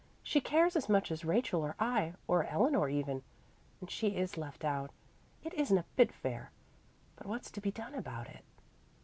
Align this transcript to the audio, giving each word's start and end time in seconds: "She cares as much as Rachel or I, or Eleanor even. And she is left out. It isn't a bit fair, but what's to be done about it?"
"She 0.23 0.41
cares 0.41 0.75
as 0.75 0.89
much 0.89 1.11
as 1.11 1.23
Rachel 1.23 1.61
or 1.61 1.75
I, 1.79 2.15
or 2.27 2.43
Eleanor 2.45 2.89
even. 2.89 3.21
And 3.79 3.91
she 3.91 4.17
is 4.17 4.35
left 4.35 4.65
out. 4.65 4.89
It 5.43 5.53
isn't 5.53 5.77
a 5.77 5.85
bit 5.95 6.11
fair, 6.11 6.49
but 7.15 7.27
what's 7.27 7.51
to 7.51 7.61
be 7.61 7.69
done 7.69 7.93
about 7.93 8.27
it?" 8.27 8.43